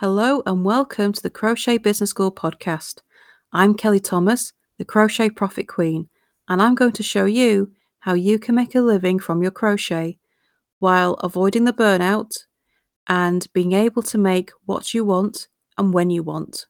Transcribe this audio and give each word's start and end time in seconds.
Hello 0.00 0.42
and 0.46 0.64
welcome 0.64 1.12
to 1.12 1.22
the 1.22 1.28
Crochet 1.28 1.76
Business 1.76 2.08
School 2.08 2.32
podcast. 2.32 3.02
I'm 3.52 3.74
Kelly 3.74 4.00
Thomas, 4.00 4.54
the 4.78 4.84
Crochet 4.86 5.28
Profit 5.28 5.68
Queen, 5.68 6.08
and 6.48 6.62
I'm 6.62 6.74
going 6.74 6.92
to 6.92 7.02
show 7.02 7.26
you 7.26 7.72
how 7.98 8.14
you 8.14 8.38
can 8.38 8.54
make 8.54 8.74
a 8.74 8.80
living 8.80 9.18
from 9.18 9.42
your 9.42 9.50
crochet 9.50 10.18
while 10.78 11.16
avoiding 11.16 11.64
the 11.64 11.74
burnout 11.74 12.30
and 13.08 13.46
being 13.52 13.74
able 13.74 14.02
to 14.04 14.16
make 14.16 14.52
what 14.64 14.94
you 14.94 15.04
want 15.04 15.48
and 15.76 15.92
when 15.92 16.08
you 16.08 16.22
want. 16.22 16.64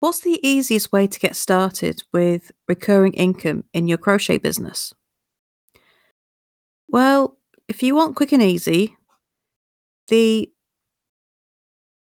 What's 0.00 0.20
the 0.20 0.38
easiest 0.46 0.92
way 0.92 1.06
to 1.06 1.18
get 1.18 1.34
started 1.34 2.02
with 2.12 2.52
recurring 2.68 3.14
income 3.14 3.64
in 3.72 3.88
your 3.88 3.96
crochet 3.96 4.36
business? 4.36 4.92
Well, 6.88 7.35
if 7.68 7.82
you 7.82 7.94
want 7.94 8.16
quick 8.16 8.32
and 8.32 8.42
easy, 8.42 8.96
the 10.08 10.50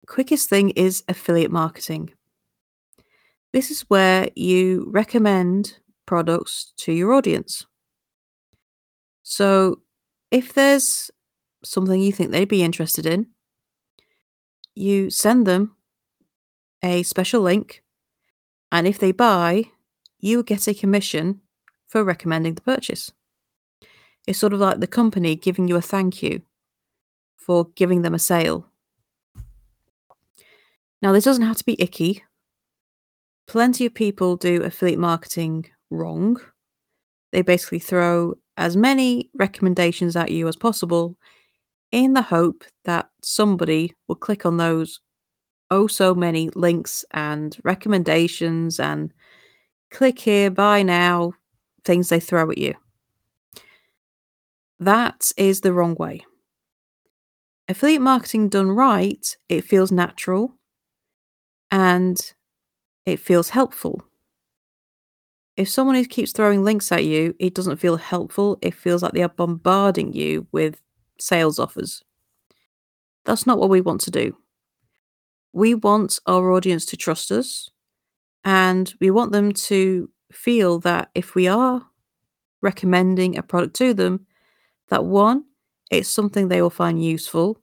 quickest 0.08 0.50
thing 0.50 0.72
is 0.72 1.04
affiliate 1.08 1.52
marketing. 1.52 2.12
This 3.54 3.72
is 3.72 3.82
where 3.90 4.30
you 4.36 4.88
recommend 4.92 5.78
products 6.06 6.74
to 6.78 6.92
your 6.92 7.14
audience. 7.14 7.66
So, 9.24 9.82
if 10.32 10.54
there's 10.54 11.12
something 11.64 12.02
you 12.02 12.12
think 12.12 12.32
they'd 12.32 12.48
be 12.48 12.64
interested 12.64 13.06
in, 13.06 13.28
you 14.76 15.10
send 15.10 15.46
them 15.46 15.76
a 16.84 17.04
special 17.04 17.42
link, 17.42 17.84
and 18.72 18.88
if 18.88 19.00
they 19.00 19.12
buy, 19.12 19.66
you 20.20 20.44
get 20.44 20.68
a 20.68 20.74
commission 20.74 21.42
for 21.88 22.04
recommending 22.04 22.56
the 22.56 22.62
purchase. 22.62 23.12
It's 24.28 24.40
sort 24.40 24.54
of 24.54 24.60
like 24.60 24.80
the 24.80 24.88
company 24.88 25.36
giving 25.36 25.68
you 25.68 25.76
a 25.76 25.82
thank 25.82 26.22
you 26.22 26.42
for 27.38 27.70
giving 27.76 28.02
them 28.02 28.14
a 28.14 28.20
sale. 28.20 28.68
Now, 31.02 31.14
this 31.14 31.24
doesn't 31.24 31.46
have 31.46 31.58
to 31.58 31.66
be 31.66 31.82
icky. 31.82 32.24
Plenty 33.48 33.86
of 33.86 33.94
people 33.94 34.36
do 34.36 34.62
affiliate 34.64 35.00
marketing 35.00 35.66
wrong. 35.90 36.40
They 37.32 37.42
basically 37.42 37.80
throw 37.80 38.36
as 38.58 38.76
many 38.76 39.30
recommendations 39.34 40.16
at 40.16 40.32
you 40.32 40.48
as 40.48 40.56
possible 40.56 41.18
in 41.92 42.14
the 42.14 42.22
hope 42.22 42.64
that 42.86 43.10
somebody 43.24 43.96
will 44.08 44.16
click 44.16 44.46
on 44.46 44.58
those 44.58 45.00
oh 45.72 45.88
so 45.88 46.14
many 46.14 46.50
links 46.56 47.06
and 47.12 47.58
recommendations 47.64 48.80
and 48.80 49.14
click 49.92 50.20
here, 50.20 50.52
buy 50.52 50.84
now, 50.84 51.34
things 51.84 52.10
they 52.10 52.20
throw 52.20 52.52
at 52.52 52.58
you. 52.58 52.76
That 54.80 55.32
is 55.38 55.62
the 55.62 55.74
wrong 55.74 55.96
way. 55.96 56.26
Affiliate 57.68 58.02
marketing 58.02 58.50
done 58.50 58.72
right, 58.72 59.38
it 59.48 59.64
feels 59.64 59.92
natural 59.92 60.56
and 61.72 62.34
it 63.06 63.20
feels 63.20 63.50
helpful. 63.50 64.04
If 65.58 65.70
someone 65.70 66.04
keeps 66.06 66.32
throwing 66.32 66.64
links 66.64 66.92
at 66.92 67.04
you, 67.06 67.36
it 67.40 67.54
doesn't 67.54 67.78
feel 67.78 67.98
helpful. 67.98 68.58
It 68.62 68.74
feels 68.74 69.04
like 69.04 69.12
they 69.14 69.24
are 69.24 69.30
bombarding 69.30 70.14
you 70.14 70.48
with 70.52 70.82
sales 71.20 71.60
offers. 71.60 72.04
That's 73.26 73.46
not 73.46 73.60
what 73.60 73.70
we 73.70 73.82
want 73.82 74.02
to 74.02 74.12
do. 74.12 74.38
We 75.54 75.74
want 75.76 76.20
our 76.26 76.52
audience 76.52 76.86
to 76.88 76.98
trust 76.98 77.32
us 77.32 77.70
and 78.46 78.94
we 79.02 79.12
want 79.12 79.32
them 79.32 79.52
to 79.54 80.10
feel 80.32 80.80
that 80.80 81.10
if 81.16 81.36
we 81.36 81.48
are 81.48 81.88
recommending 82.62 83.38
a 83.38 83.44
product 83.44 83.76
to 83.78 83.94
them, 83.94 84.28
that 84.90 85.06
one, 85.06 85.46
it's 85.92 86.10
something 86.10 86.48
they 86.48 86.62
will 86.62 86.70
find 86.70 87.04
useful, 87.04 87.62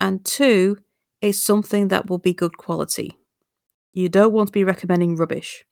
and 0.00 0.24
two, 0.24 0.78
it's 1.20 1.38
something 1.38 1.88
that 1.88 2.08
will 2.08 2.18
be 2.18 2.34
good 2.34 2.56
quality. 2.56 3.16
You 3.92 4.08
don't 4.08 4.32
want 4.32 4.48
to 4.48 4.52
be 4.52 4.64
recommending 4.64 5.16
rubbish. 5.16 5.64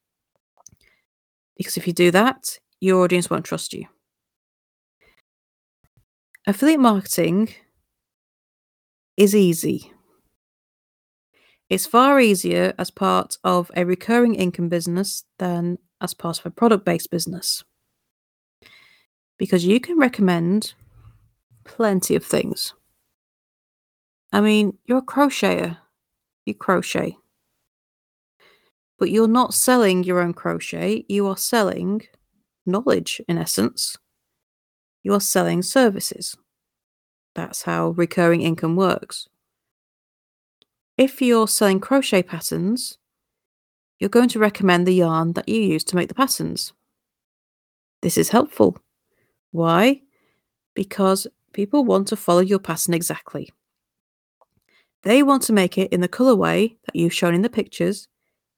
Because 1.57 1.77
if 1.77 1.87
you 1.87 1.93
do 1.93 2.11
that, 2.11 2.59
your 2.81 3.03
audience 3.05 3.29
won't 3.29 3.45
trust 3.45 3.73
you. 3.75 3.87
Affiliate 6.47 6.81
marketing 6.81 7.55
is 9.17 9.35
easy. 9.35 9.93
It's 11.69 11.87
far 11.87 12.19
easier 12.19 12.73
as 12.79 12.91
part 12.91 13.37
of 13.45 13.71
a 13.77 13.85
recurring 13.85 14.35
income 14.35 14.69
business 14.69 15.25
than 15.39 15.79
as 16.01 16.15
part 16.15 16.39
of 16.39 16.47
a 16.47 16.51
product 16.51 16.85
based 16.85 17.11
business. 17.11 17.63
Because 19.39 19.65
you 19.65 19.81
can 19.81 19.99
recommend 19.99 20.75
plenty 21.65 22.15
of 22.15 22.25
things. 22.25 22.75
I 24.33 24.41
mean, 24.41 24.79
you're 24.85 24.99
a 24.99 25.03
crocheter, 25.03 25.79
you 26.47 26.55
crochet. 26.55 27.17
But 28.99 29.11
you're 29.11 29.29
not 29.29 29.55
selling 29.55 30.05
your 30.05 30.21
own 30.21 30.35
crochet, 30.35 31.05
you 31.09 31.27
are 31.27 31.37
selling 31.37 32.03
knowledge 32.67 33.21
in 33.29 33.39
essence. 33.39 33.97
You 35.03 35.15
are 35.15 35.21
selling 35.21 35.63
services. 35.63 36.37
That's 37.35 37.63
how 37.63 37.91
recurring 37.91 38.43
income 38.43 38.77
works. 38.77 39.29
If 40.99 41.23
you're 41.23 41.49
selling 41.49 41.81
crochet 41.81 42.23
patterns, 42.23 42.99
you're 43.99 44.11
going 44.11 44.29
to 44.31 44.39
recommend 44.39 44.87
the 44.87 44.95
yarn 44.95 45.33
that 45.33 45.49
you 45.49 45.61
use 45.61 45.85
to 45.85 45.97
make 45.97 46.09
the 46.09 46.15
patterns. 46.15 46.73
This 48.03 48.19
is 48.19 48.31
helpful. 48.31 48.79
Why? 49.53 50.03
Because 50.75 51.27
People 51.53 51.85
want 51.85 52.09
to 52.09 52.17
follow 52.17 52.41
your 52.41 52.59
pattern 52.59 52.95
exactly. 52.95 53.51
They 55.03 55.23
want 55.23 55.43
to 55.45 55.53
make 55.53 55.79
it 55.79 55.93
in 55.93 56.01
the 56.01 56.09
colourway 56.09 56.77
that 56.85 56.97
you've 56.97 57.15
shown 57.15 57.35
in 57.35 57.43
the 57.43 57.51
pictures 57.51 58.09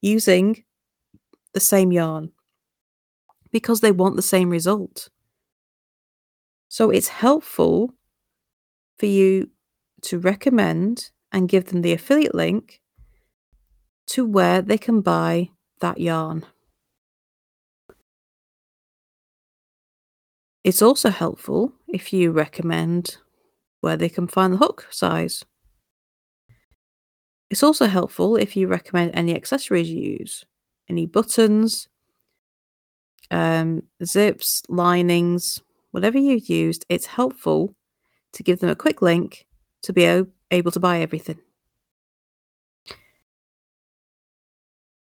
using 0.01 0.65
the 1.55 1.61
same 1.61 1.93
yarn 1.93 2.33
because 3.53 3.81
they 3.81 3.93
want 3.93 4.17
the 4.17 4.23
same 4.23 4.51
result. 4.51 5.09
So 6.69 6.91
it's 6.91 7.09
helpful 7.09 7.95
for 8.99 9.07
you 9.07 9.51
to 10.03 10.19
recommend 10.19 11.11
and 11.31 11.49
give 11.49 11.67
them 11.67 11.83
the 11.83 11.93
affiliate 11.93 12.35
link 12.35 12.81
to 14.09 14.25
where 14.25 14.63
they 14.63 14.79
can 14.79 15.01
buy 15.01 15.51
that 15.81 15.99
yarn. 15.99 16.45
It's 20.65 20.83
also 20.83 21.11
helpful 21.11 21.73
if 21.93 22.13
you 22.13 22.33
recommend 22.33 23.19
where 23.81 23.97
they 23.97 24.09
can 24.09 24.27
find 24.27 24.55
the 24.55 24.57
hook 24.57 24.89
size. 24.91 25.45
It's 27.51 27.63
also 27.63 27.87
helpful 27.87 28.37
if 28.37 28.57
you 28.57 28.67
recommend 28.67 29.13
any 29.15 29.35
accessories 29.37 29.91
you 29.91 30.17
use, 30.19 30.45
any 30.89 31.07
buttons, 31.07 31.89
um, 33.31 33.83
zips, 34.05 34.63
linings, 34.69 35.61
whatever 35.91 36.19
you've 36.19 36.49
used, 36.49 36.87
it's 36.89 37.07
helpful 37.07 37.75
to 38.33 38.43
give 38.43 38.61
them 38.61 38.71
a 38.71 38.77
quick 38.77 39.03
link 39.03 39.47
to 39.83 39.93
be 39.93 40.25
able 40.51 40.71
to 40.73 40.81
buy 40.81 41.01
everything. 41.01 41.39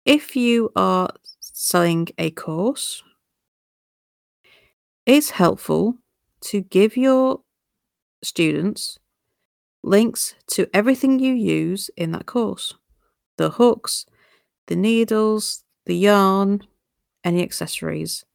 If 0.05 0.35
you 0.35 0.71
are 0.75 1.09
selling 1.39 2.07
a 2.17 2.31
course 2.31 3.03
it's 5.09 5.31
helpful 5.31 5.95
to 6.41 6.61
give 6.61 6.97
your 6.97 7.41
students 8.23 8.97
links 9.83 10.35
to 10.47 10.67
everything 10.73 11.19
you 11.19 11.33
use 11.33 11.89
in 11.95 12.11
that 12.11 12.25
course 12.25 12.73
the 13.37 13.51
hooks, 13.51 14.05
the 14.67 14.75
needles, 14.75 15.63
the 15.85 15.95
yarn, 15.95 16.61
any 17.23 17.41
accessories. 17.41 18.25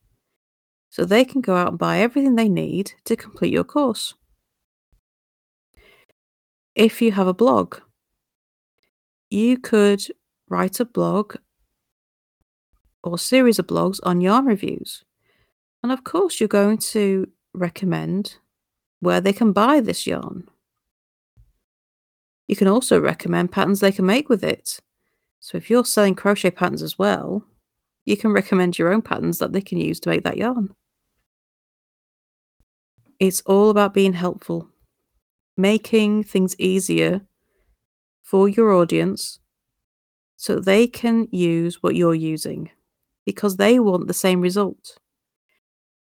So 0.89 1.05
they 1.05 1.27
can 1.27 1.43
go 1.43 1.57
out 1.57 1.69
and 1.69 1.79
buy 1.79 1.99
everything 1.99 2.37
they 2.37 2.49
need 2.49 2.93
to 3.05 3.15
complete 3.15 3.53
your 3.53 3.65
course. 3.65 4.15
If 6.75 7.03
you 7.03 7.13
have 7.13 7.27
a 7.27 7.35
blog, 7.35 7.77
you 9.29 9.59
could 9.59 10.03
write 10.49 10.81
a 10.81 10.85
blog 10.85 11.37
or 13.03 13.19
series 13.19 13.59
of 13.59 13.67
blogs 13.67 14.01
on 14.05 14.21
yarn 14.21 14.47
reviews. 14.47 15.05
And 15.83 15.93
of 15.93 16.03
course, 16.03 16.41
you're 16.41 16.49
going 16.49 16.79
to 16.79 17.29
recommend 17.55 18.37
where 19.01 19.21
they 19.21 19.33
can 19.33 19.53
buy 19.53 19.81
this 19.81 20.07
yarn. 20.07 20.49
You 22.49 22.57
can 22.57 22.69
also 22.69 23.01
recommend 23.01 23.53
patterns 23.53 23.81
they 23.81 23.93
can 23.93 24.07
make 24.07 24.29
with 24.29 24.45
it. 24.45 24.81
So 25.41 25.57
if 25.57 25.71
you're 25.71 25.85
selling 25.85 26.15
crochet 26.15 26.51
patterns 26.51 26.83
as 26.83 26.99
well, 26.99 27.45
you 28.05 28.17
can 28.17 28.33
recommend 28.33 28.79
your 28.79 28.93
own 28.93 29.03
patterns 29.03 29.39
that 29.39 29.53
they 29.53 29.61
can 29.61 29.79
use 29.79 30.01
to 30.01 30.11
make 30.11 30.25
that 30.25 30.37
yarn. 30.37 30.75
It's 33.19 33.41
all 33.43 33.71
about 33.71 33.95
being 33.95 34.13
helpful, 34.13 34.69
making 35.57 36.25
things 36.25 36.55
easier 36.59 37.23
for 38.23 38.49
your 38.49 38.73
audience 38.73 39.39
so 40.37 40.59
they 40.59 40.87
can 40.87 41.29
use 41.31 41.83
what 41.83 41.95
you're 41.95 42.15
using 42.15 42.71
because 43.25 43.57
they 43.57 43.79
want 43.79 44.07
the 44.07 44.15
same 44.15 44.41
result. 44.41 44.99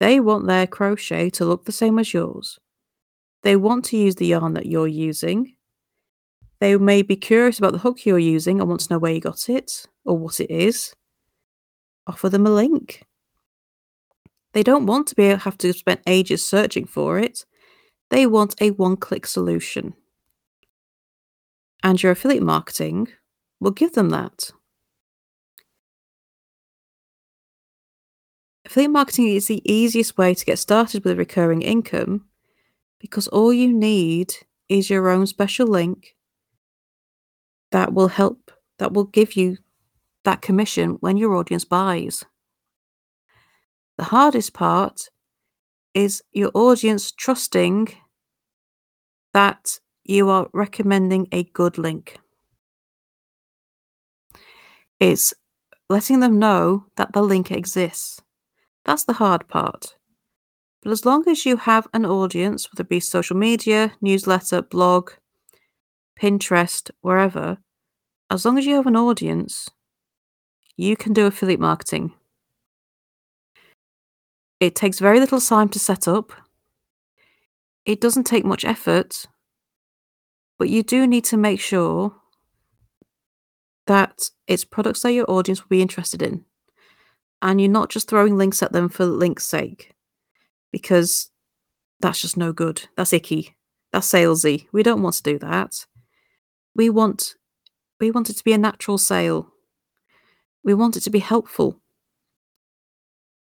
They 0.01 0.21
want 0.21 0.47
their 0.47 0.67
crochet 0.67 1.31
to 1.31 1.45
look 1.45 1.65
the 1.65 1.73
same 1.73 1.99
as 1.99 2.13
yours. 2.13 2.59
They 3.43 3.57
want 3.57 3.85
to 3.87 3.97
use 3.97 4.17
the 4.17 4.27
yarn 4.27 4.55
that 4.55 4.67
you're 4.67 4.89
using. 4.89 5.55
They 6.61 6.77
may 6.77 7.03
be 7.03 7.17
curious 7.17 7.59
about 7.59 7.73
the 7.73 7.79
hook 7.79 8.05
you're 8.07 8.19
using 8.19 8.61
and 8.61 8.69
want 8.69 8.81
to 8.83 8.93
know 8.93 8.99
where 8.99 9.13
you 9.13 9.21
got 9.21 9.49
it 9.49 9.87
or 10.05 10.17
what 10.17 10.41
it 10.41 10.51
is. 10.51 10.95
Offer 12.07 12.29
them 12.29 12.47
a 12.47 12.51
link. 12.51 13.03
They 14.53 14.63
don't 14.63 14.87
want 14.87 15.09
to 15.09 15.15
be 15.15 15.25
have 15.25 15.59
to 15.59 15.73
spend 15.73 16.01
ages 16.07 16.45
searching 16.45 16.87
for 16.87 17.19
it. 17.19 17.45
They 18.11 18.27
want 18.27 18.55
a 18.61 18.71
one-click 18.71 19.27
solution. 19.27 19.95
And 21.83 22.03
your 22.03 22.13
affiliate 22.13 22.43
marketing 22.43 23.09
will 23.61 23.73
give 23.73 23.93
them 23.93 24.11
that. 24.11 24.51
Affiliate 28.75 28.91
marketing 28.91 29.29
is 29.29 29.47
the 29.47 29.63
easiest 29.73 30.19
way 30.19 30.35
to 30.35 30.45
get 30.45 30.59
started 30.59 31.05
with 31.05 31.13
a 31.13 31.17
recurring 31.17 31.63
income 31.63 32.25
because 32.99 33.29
all 33.29 33.53
you 33.53 33.73
need 33.73 34.35
is 34.69 34.91
your 34.91 35.11
own 35.11 35.29
special 35.29 35.69
link 35.69 36.17
that 37.71 37.95
will 37.95 38.09
help, 38.09 38.51
that 38.81 38.93
will 38.93 39.05
give 39.05 39.37
you 39.37 39.59
that 40.25 40.43
commission 40.43 40.97
when 40.99 41.17
your 41.17 41.37
audience 41.37 41.65
buys. 41.65 42.25
The 43.97 44.03
hardest 44.03 44.55
part 44.55 45.09
is 45.95 46.25
your 46.33 46.51
audience 46.53 47.13
trusting 47.13 47.95
that 49.35 49.79
you 50.03 50.29
are 50.31 50.49
recommending 50.53 51.29
a 51.31 51.45
good 51.45 51.79
link. 51.79 52.19
It's 54.99 55.33
letting 55.89 56.19
them 56.19 56.41
know 56.41 56.87
that 56.97 57.13
the 57.13 57.23
link 57.23 57.53
exists. 57.53 58.21
That's 58.85 59.05
the 59.05 59.15
hard 59.15 59.49
part. 59.49 59.97
But 60.83 60.93
as 60.93 61.07
long 61.07 61.27
as 61.29 61.47
you 61.47 61.57
have 61.57 61.89
an 61.95 62.05
audience, 62.05 62.69
whether 62.71 62.83
it 62.83 62.91
be 62.91 63.01
social 63.01 63.37
media, 63.37 63.93
newsletter, 64.01 64.61
blog, 64.61 65.13
Pinterest, 66.21 66.91
wherever, 67.01 67.59
as 68.31 68.45
long 68.45 68.59
as 68.59 68.67
you 68.67 68.75
have 68.77 68.87
an 68.87 68.97
audience, 68.97 69.71
you 70.77 70.97
can 70.97 71.13
do 71.13 71.27
affiliate 71.27 71.61
marketing. 71.61 72.13
It 74.61 74.75
takes 74.75 74.99
very 74.99 75.21
little 75.21 75.41
time 75.41 75.69
to 75.71 75.79
set 75.79 76.07
up. 76.07 76.33
It 77.85 78.01
doesn't 78.01 78.25
take 78.25 78.45
much 78.45 78.65
effort, 78.65 79.27
but 80.59 80.69
you 80.69 80.83
do 80.83 81.07
need 81.07 81.25
to 81.25 81.37
make 81.37 81.61
sure 81.61 82.15
that 83.87 84.31
it's 84.47 84.65
products 84.65 85.03
that 85.03 85.13
your 85.13 85.31
audience 85.31 85.63
will 85.63 85.69
be 85.69 85.83
interested 85.83 86.23
in. 86.23 86.45
And 87.45 87.61
you're 87.61 87.71
not 87.71 87.91
just 87.91 88.09
throwing 88.09 88.37
links 88.37 88.63
at 88.63 88.73
them 88.73 88.89
for 88.89 89.05
links' 89.05 89.45
sake, 89.45 89.95
because 90.73 91.31
that's 92.01 92.21
just 92.21 92.37
no 92.37 92.53
good. 92.53 92.89
That's 92.97 93.13
icky. 93.13 93.55
That's 93.93 94.11
salesy. 94.11 94.67
We 94.73 94.83
don't 94.83 95.03
want 95.03 95.17
to 95.17 95.23
do 95.23 95.39
that. 95.39 95.87
We 96.75 96.91
want 96.91 97.37
we 98.01 98.11
want 98.11 98.31
it 98.31 98.39
to 98.39 98.45
be 98.45 98.55
a 98.55 98.59
natural 98.59 98.99
sale. 98.99 99.53
We 100.65 100.75
want 100.75 100.97
it 100.97 101.03
to 101.03 101.11
be 101.11 101.21
helpful. 101.21 101.81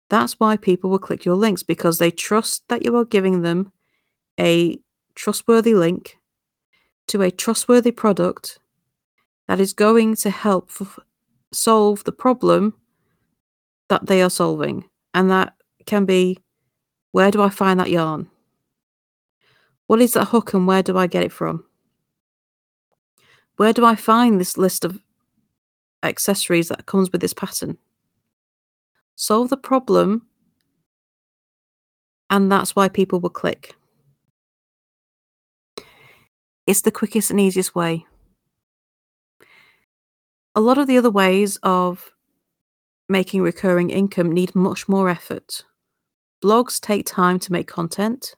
That's 0.09 0.39
why 0.39 0.57
people 0.57 0.89
will 0.89 0.97
click 0.97 1.23
your 1.23 1.35
links 1.35 1.61
because 1.61 1.99
they 1.99 2.09
trust 2.09 2.63
that 2.69 2.83
you 2.83 2.95
are 2.95 3.05
giving 3.05 3.41
them 3.41 3.71
a 4.39 4.79
trustworthy 5.13 5.75
link 5.75 6.17
to 7.09 7.21
a 7.21 7.29
trustworthy 7.29 7.91
product 7.91 8.59
that 9.47 9.59
is 9.59 9.73
going 9.73 10.15
to 10.15 10.29
help 10.29 10.71
solve 11.51 12.03
the 12.05 12.11
problem 12.11 12.73
that 13.89 14.05
they 14.05 14.21
are 14.21 14.29
solving. 14.29 14.85
And 15.13 15.29
that 15.31 15.53
can 15.85 16.05
be 16.05 16.39
where 17.11 17.31
do 17.31 17.41
I 17.41 17.49
find 17.49 17.79
that 17.79 17.89
yarn? 17.89 18.29
What 19.87 20.01
is 20.01 20.13
that 20.13 20.25
hook 20.25 20.53
and 20.53 20.67
where 20.67 20.83
do 20.83 20.97
I 20.97 21.07
get 21.07 21.23
it 21.23 21.31
from? 21.31 21.65
Where 23.57 23.73
do 23.73 23.83
I 23.83 23.95
find 23.95 24.39
this 24.39 24.57
list 24.57 24.85
of 24.85 25.01
accessories 26.03 26.69
that 26.69 26.85
comes 26.85 27.11
with 27.11 27.21
this 27.21 27.33
pattern? 27.33 27.77
Solve 29.15 29.49
the 29.49 29.57
problem, 29.57 30.27
and 32.29 32.51
that's 32.51 32.75
why 32.75 32.87
people 32.87 33.19
will 33.19 33.31
click. 33.31 33.75
It's 36.67 36.83
the 36.83 36.91
quickest 36.91 37.31
and 37.31 37.39
easiest 37.39 37.75
way. 37.75 38.05
A 40.55 40.61
lot 40.61 40.77
of 40.77 40.87
the 40.87 40.97
other 40.97 41.09
ways 41.09 41.57
of 41.63 42.13
making 43.09 43.41
recurring 43.41 43.89
income 43.89 44.31
need 44.31 44.55
much 44.55 44.87
more 44.87 45.09
effort. 45.09 45.63
Blogs 46.43 46.79
take 46.79 47.05
time 47.05 47.39
to 47.39 47.51
make 47.51 47.67
content. 47.67 48.35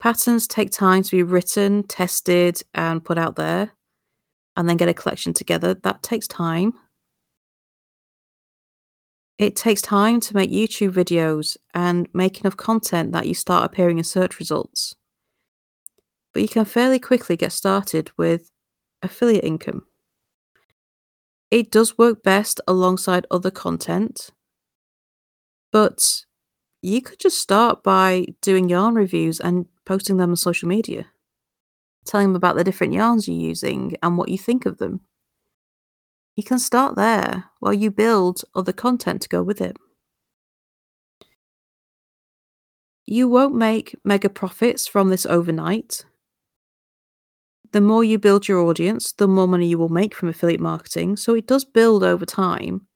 Patterns 0.00 0.46
take 0.46 0.70
time 0.70 1.02
to 1.02 1.10
be 1.10 1.22
written, 1.22 1.82
tested, 1.82 2.62
and 2.72 3.04
put 3.04 3.18
out 3.18 3.36
there, 3.36 3.72
and 4.56 4.68
then 4.68 4.76
get 4.76 4.88
a 4.88 4.94
collection 4.94 5.32
together. 5.34 5.74
That 5.74 6.02
takes 6.02 6.28
time. 6.28 6.74
It 9.38 9.56
takes 9.56 9.82
time 9.82 10.20
to 10.20 10.36
make 10.36 10.50
YouTube 10.50 10.92
videos 10.92 11.56
and 11.74 12.08
make 12.14 12.40
enough 12.40 12.56
content 12.56 13.12
that 13.12 13.26
you 13.26 13.34
start 13.34 13.64
appearing 13.64 13.98
in 13.98 14.04
search 14.04 14.38
results 14.38 14.94
but 16.34 16.42
you 16.42 16.48
can 16.48 16.64
fairly 16.66 16.98
quickly 16.98 17.36
get 17.36 17.52
started 17.52 18.10
with 18.18 18.50
affiliate 19.02 19.44
income. 19.44 19.86
It 21.50 21.70
does 21.70 21.96
work 21.96 22.22
best 22.22 22.60
alongside 22.66 23.26
other 23.30 23.50
content, 23.50 24.30
but 25.70 26.24
you 26.82 27.00
could 27.00 27.18
just 27.18 27.38
start 27.38 27.82
by 27.82 28.26
doing 28.42 28.68
yarn 28.68 28.94
reviews 28.94 29.40
and 29.40 29.66
posting 29.84 30.16
them 30.16 30.30
on 30.30 30.36
social 30.36 30.68
media, 30.68 31.06
telling 32.04 32.28
them 32.28 32.36
about 32.36 32.56
the 32.56 32.64
different 32.64 32.92
yarns 32.92 33.28
you're 33.28 33.36
using 33.36 33.96
and 34.02 34.18
what 34.18 34.28
you 34.28 34.38
think 34.38 34.66
of 34.66 34.78
them. 34.78 35.00
You 36.36 36.42
can 36.42 36.58
start 36.58 36.96
there 36.96 37.44
while 37.60 37.72
you 37.72 37.90
build 37.90 38.42
other 38.54 38.72
content 38.72 39.22
to 39.22 39.28
go 39.28 39.42
with 39.42 39.60
it. 39.60 39.76
You 43.06 43.28
won't 43.28 43.54
make 43.54 43.94
mega 44.04 44.28
profits 44.28 44.86
from 44.86 45.10
this 45.10 45.26
overnight, 45.26 46.04
the 47.74 47.80
more 47.80 48.04
you 48.04 48.20
build 48.20 48.46
your 48.46 48.60
audience, 48.60 49.10
the 49.10 49.26
more 49.26 49.48
money 49.48 49.66
you 49.66 49.76
will 49.76 49.88
make 49.88 50.14
from 50.14 50.28
affiliate 50.28 50.60
marketing. 50.60 51.16
So 51.16 51.34
it 51.34 51.48
does 51.48 51.64
build 51.64 52.04
over 52.04 52.24
time. 52.24 52.86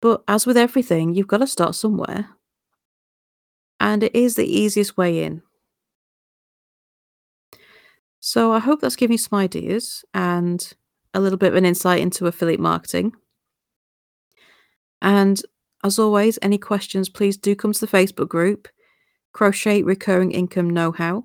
But 0.00 0.24
as 0.26 0.46
with 0.46 0.56
everything, 0.56 1.12
you've 1.12 1.26
got 1.26 1.38
to 1.38 1.46
start 1.46 1.74
somewhere. 1.74 2.30
And 3.78 4.02
it 4.02 4.16
is 4.16 4.34
the 4.34 4.46
easiest 4.46 4.96
way 4.96 5.22
in. 5.22 5.42
So 8.18 8.52
I 8.52 8.58
hope 8.58 8.80
that's 8.80 8.96
given 8.96 9.12
you 9.12 9.18
some 9.18 9.38
ideas 9.38 10.02
and 10.14 10.66
a 11.12 11.20
little 11.20 11.36
bit 11.36 11.50
of 11.50 11.56
an 11.56 11.66
insight 11.66 12.00
into 12.00 12.26
affiliate 12.26 12.58
marketing. 12.58 13.12
And 15.02 15.42
as 15.84 15.98
always, 15.98 16.38
any 16.40 16.56
questions, 16.56 17.10
please 17.10 17.36
do 17.36 17.54
come 17.54 17.74
to 17.74 17.80
the 17.80 17.86
Facebook 17.86 18.28
group, 18.28 18.66
Crochet 19.34 19.82
Recurring 19.82 20.32
Income 20.32 20.70
Know 20.70 20.92
How. 20.92 21.24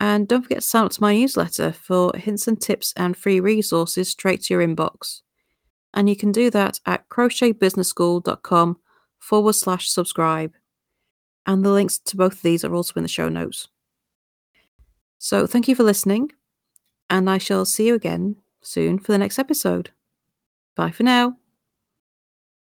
And 0.00 0.28
don't 0.28 0.42
forget 0.42 0.58
to 0.58 0.66
sign 0.66 0.84
up 0.84 0.92
to 0.92 1.02
my 1.02 1.14
newsletter 1.14 1.72
for 1.72 2.12
hints 2.16 2.46
and 2.46 2.60
tips 2.60 2.92
and 2.96 3.16
free 3.16 3.40
resources 3.40 4.08
straight 4.08 4.42
to 4.42 4.54
your 4.54 4.62
inbox. 4.62 5.22
And 5.92 6.08
you 6.08 6.16
can 6.16 6.30
do 6.30 6.50
that 6.50 6.78
at 6.86 7.08
crochetbusinessschool.com 7.08 8.78
forward 9.18 9.54
slash 9.54 9.88
subscribe. 9.88 10.54
And 11.46 11.64
the 11.64 11.72
links 11.72 11.98
to 11.98 12.16
both 12.16 12.34
of 12.34 12.42
these 12.42 12.64
are 12.64 12.74
also 12.74 12.92
in 12.96 13.02
the 13.02 13.08
show 13.08 13.28
notes. 13.28 13.68
So 15.18 15.46
thank 15.46 15.66
you 15.66 15.74
for 15.74 15.82
listening, 15.82 16.30
and 17.10 17.28
I 17.28 17.38
shall 17.38 17.64
see 17.64 17.88
you 17.88 17.94
again 17.94 18.36
soon 18.60 18.98
for 18.98 19.10
the 19.10 19.18
next 19.18 19.38
episode. 19.38 19.90
Bye 20.76 20.92
for 20.92 21.02
now. 21.02 21.47